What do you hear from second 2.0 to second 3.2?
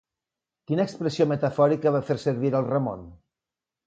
fer servir el Ramon?